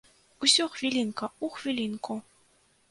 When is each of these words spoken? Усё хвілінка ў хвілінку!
Усё 0.47 0.63
хвілінка 0.77 1.25
ў 1.31 1.47
хвілінку! 1.59 2.21